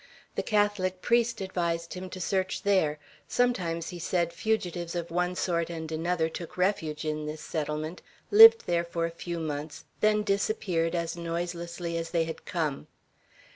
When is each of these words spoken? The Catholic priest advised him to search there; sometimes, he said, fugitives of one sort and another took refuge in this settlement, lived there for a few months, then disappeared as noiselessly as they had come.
The 0.33 0.41
Catholic 0.41 1.03
priest 1.03 1.41
advised 1.41 1.93
him 1.93 2.09
to 2.09 2.19
search 2.19 2.63
there; 2.63 2.97
sometimes, 3.27 3.89
he 3.89 3.99
said, 3.99 4.33
fugitives 4.33 4.95
of 4.95 5.11
one 5.11 5.35
sort 5.35 5.69
and 5.69 5.91
another 5.91 6.27
took 6.27 6.57
refuge 6.57 7.05
in 7.05 7.27
this 7.27 7.41
settlement, 7.41 8.01
lived 8.31 8.65
there 8.65 8.83
for 8.83 9.05
a 9.05 9.11
few 9.11 9.39
months, 9.39 9.85
then 9.99 10.23
disappeared 10.23 10.95
as 10.95 11.15
noiselessly 11.15 11.95
as 11.99 12.09
they 12.09 12.23
had 12.23 12.45
come. 12.45 12.87